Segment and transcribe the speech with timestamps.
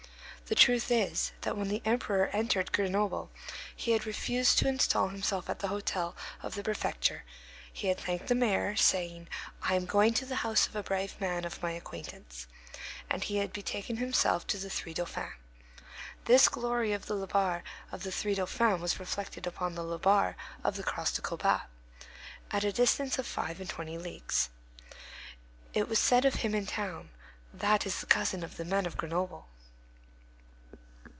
[0.47, 3.31] The truth is, that when the Emperor entered Grenoble
[3.73, 7.23] he had refused to install himself at the hotel of the prefecture;
[7.71, 9.29] he had thanked the mayor, saying,
[9.63, 12.47] "I am going to the house of a brave man of my acquaintance";
[13.09, 15.35] and he had betaken himself to the Three Dauphins.
[16.25, 20.75] This glory of the Labarre of the Three Dauphins was reflected upon the Labarre of
[20.75, 21.61] the Cross of Colbas,
[22.51, 24.49] at a distance of five and twenty leagues.
[25.73, 27.09] It was said of him in the town,
[27.55, 29.47] _"That is the cousin of the man of Grenoble."